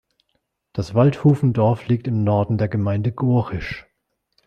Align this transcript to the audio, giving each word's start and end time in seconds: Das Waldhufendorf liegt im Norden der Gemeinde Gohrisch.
Das 0.73 0.95
Waldhufendorf 0.95 1.85
liegt 1.85 2.07
im 2.07 2.23
Norden 2.23 2.57
der 2.57 2.67
Gemeinde 2.67 3.11
Gohrisch. 3.11 3.85